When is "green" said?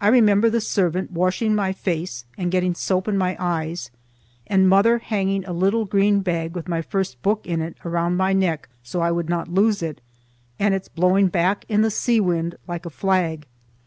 5.84-6.20